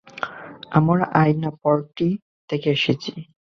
আমরা 0.71 1.05
আয়নার্পট্টি 1.21 2.09
থেকে 2.49 2.67
এসেছি। 2.71 3.11